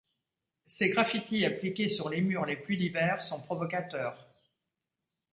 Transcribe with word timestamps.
Ses 0.65 0.89
graffitis 0.89 1.45
appliqués 1.45 1.87
sur 1.87 2.09
les 2.09 2.21
murs 2.21 2.45
les 2.47 2.55
plus 2.57 2.75
divers 2.75 3.23
sont 3.23 3.39
provocateurs. 3.39 4.33